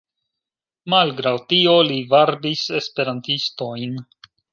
Malgraŭ 0.93 1.33
tio 1.51 1.75
li 1.89 1.97
varbis 2.13 2.63
Esperantistojn. 2.79 3.95